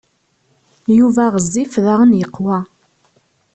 Yuba 0.97 1.23
ɣezzif 1.33 1.73
daɣen 1.83 2.17
yeqwa. 2.19 2.57